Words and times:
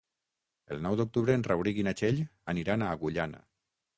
El 0.75 0.79
nou 0.85 0.95
d'octubre 1.01 1.35
en 1.39 1.43
Rauric 1.49 1.81
i 1.81 1.85
na 1.87 1.95
Txell 2.01 2.23
aniran 2.55 2.87
a 2.87 2.91
Agullana. 2.97 3.45